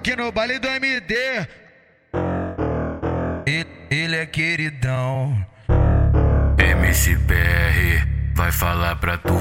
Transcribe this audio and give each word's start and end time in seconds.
aqui 0.00 0.16
no 0.16 0.32
baile 0.32 0.58
do 0.58 0.66
MD. 0.66 1.14
Ele, 3.90 4.16
é 4.16 4.24
queridão. 4.24 5.46
MCPR 6.56 8.08
vai 8.34 8.50
falar 8.50 8.96
pra 8.96 9.18
tu. 9.18 9.38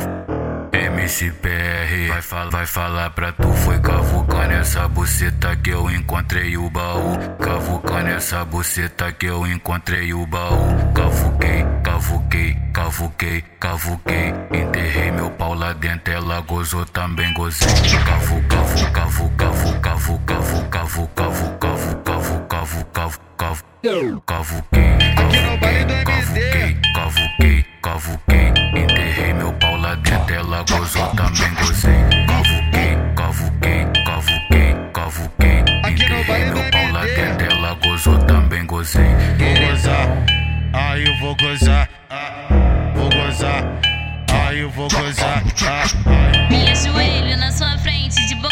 MCPR 0.74 2.08
vai, 2.10 2.22
fal 2.22 2.50
vai 2.52 2.66
falar 2.66 3.10
pra 3.12 3.32
tu. 3.32 3.48
Foi 3.54 3.80
cavucando 3.80 4.54
essa 4.54 4.88
buceta 4.88 5.56
que 5.56 5.70
eu 5.70 5.90
encontrei 5.90 6.58
o 6.58 6.70
baú. 6.70 7.18
Cavucando 7.40 8.10
essa 8.10 8.44
buceta 8.44 9.12
que 9.14 9.28
eu 9.28 9.48
encontrei 9.48 10.14
o 10.14 10.26
baú. 10.26 10.68
Cavuquei, 10.94 11.66
cavuquei, 11.84 12.58
cavuquei, 12.74 13.44
cavuquei. 13.60 14.34
Enterrei 14.52 15.12
meu 15.12 15.30
pau 15.32 15.54
lá 15.54 15.74
dentro, 15.74 16.14
ela 16.14 16.42
gozou 16.42 16.86
também 16.86 17.34
gozei. 17.34 17.68
Cavu, 18.06 18.44
cavu, 18.44 18.92
cavu, 18.92 19.30
cavu, 19.38 19.69
cavu. 23.82 24.22
Cavuquei, 24.26 24.82
cavuquei, 25.16 25.82
MD. 25.82 26.78
cavuquei, 26.94 27.66
cavuquei. 27.82 28.48
Enterrei 28.76 29.34
meu 29.34 29.54
pau 29.54 29.78
lá 29.78 29.96
dentro, 29.96 30.36
ela 30.36 30.64
gozou 30.70 31.08
também 31.16 31.54
gozei. 31.56 31.94
Cavuquei, 32.28 32.98
cavuquei, 33.16 33.86
cavuquei, 34.06 34.76
cavuquei. 34.94 35.60
Enterrei 35.92 36.46
meu 36.46 36.72
pau 36.72 36.92
lá 36.92 37.06
dentro, 37.06 37.48
ela 37.52 37.74
gozou 37.76 38.18
também 38.26 38.66
gozei. 38.66 39.06
Vou 39.38 39.68
gozar, 39.72 40.08
aí 40.74 41.06
eu 41.06 41.18
vou 41.20 41.36
gozar. 41.36 41.90
ah, 42.10 42.92
Vou 42.96 43.10
gozar, 43.10 43.64
aí 44.46 44.60
eu 44.60 44.70
vou 44.72 44.90
gozar. 44.90 45.44
ah. 45.66 46.50
Me 46.52 46.70
ajoelho 46.72 47.38
na 47.38 47.52
sua 47.52 47.78
frente, 47.78 48.16
de 48.28 48.36
boca 48.36 48.49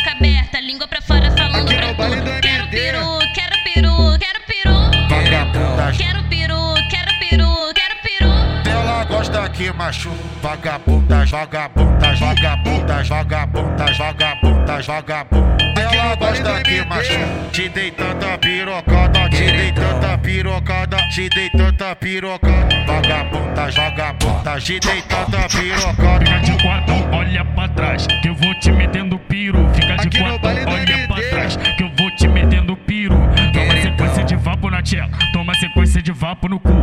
que 9.58 9.74
machuca. 9.74 10.16
Vagabundas, 10.42 11.32
vagabundas, 11.32 12.20
vagabundas, 12.20 13.10
vagabundas, 13.10 13.98
vagabundas, 13.98 14.86
vagabundas. 14.86 15.68
Ela 15.76 16.16
gosta 16.16 16.62
que 16.62 16.86
machuca. 16.86 17.50
Te 17.52 17.70
dei 17.70 17.92
tanta 17.92 18.38
pirocada, 18.38 19.30
te 19.30 19.52
dei 19.52 19.72
tanta 19.72 20.18
pirocada, 20.20 20.98
te 21.10 21.28
dei 21.30 21.50
tanta 21.50 21.96
pirocada. 21.96 22.86
Vagabundas, 22.86 23.76
vagabundas, 23.76 24.64
te 24.64 24.80
dei 24.80 25.02
tanta 25.02 25.48
pirocada. 25.50 26.26
Fica 26.26 26.40
de 26.40 26.64
quatro, 26.64 26.96
olha 27.12 27.46
pra 27.46 27.68
trás, 27.70 28.08
que 28.22 28.30
eu 28.30 28.36
vou 28.36 28.54
te 28.60 28.72
metendo 28.72 29.18
piro. 29.18 29.68
Fica 29.74 29.96
de 29.98 30.20
quatro, 30.20 30.50
olha 30.70 31.08
pra 31.08 31.30
trás, 31.30 31.58
que 31.58 31.84
eu 31.84 31.92
vou 31.98 32.12
te 32.16 32.28
metendo 32.28 32.78
piro. 32.78 33.16
Toma 33.54 33.82
sequência 33.82 34.24
de 34.24 34.36
vapo 34.36 34.70
na 34.70 34.84
tcheca, 34.84 35.10
toma 35.34 35.56
sequência 35.56 36.02
de 36.02 36.12
vapo 36.12 36.48
no 36.48 36.60
cu. 36.60 36.74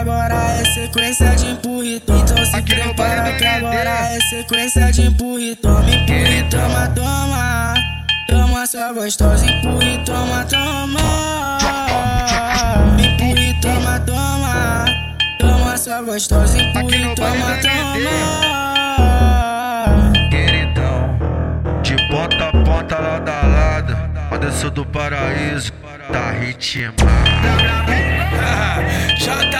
Agora 0.00 0.34
é 0.34 0.64
sequência 0.64 1.36
de 1.36 1.50
empurritão. 1.50 2.18
Então 2.18 2.44
se 2.44 2.56
Aqui 2.56 2.74
prepara 2.74 3.32
que 3.36 3.44
agora 3.44 3.90
é 3.90 4.18
sequência 4.20 4.90
de 4.92 5.02
empurritão. 5.02 5.80
Me 5.82 5.94
empurre, 5.96 6.42
toma, 6.44 6.88
toma. 6.88 7.74
Toma 8.28 8.66
sua 8.66 8.92
gostosa, 8.92 9.46
empurre, 9.46 9.98
toma, 10.04 10.44
toma. 10.44 11.58
Me 12.96 13.06
empurre, 13.06 13.54
toma, 13.60 14.00
toma. 14.00 14.84
Toma 15.38 15.76
sua 15.76 16.02
gostosa, 16.02 16.58
baile 16.72 17.14
toma, 17.14 17.58
toma. 17.60 18.40
Queridão. 20.30 21.18
De 21.82 21.96
ponta 22.08 22.48
a 22.48 22.52
ponta, 22.64 22.98
lado 22.98 23.28
a 23.28 23.46
lado. 23.46 23.96
Quando 24.28 24.44
eu 24.44 24.52
sou 24.52 24.70
do 24.70 24.86
paraíso, 24.86 25.72
tá 26.10 26.30
ritmado. 26.30 26.94